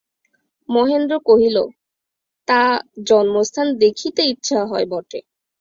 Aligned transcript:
মহেন্দ্র 0.69 1.13
কহিল, 1.25 1.57
তা, 2.47 2.61
জন্মস্থান 3.07 3.67
দেখিতে 3.79 4.21
ইচ্ছা 4.23 4.59
হয় 4.65 4.85
বটে। 4.85 5.19